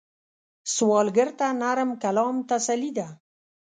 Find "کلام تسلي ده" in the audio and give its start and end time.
2.03-3.07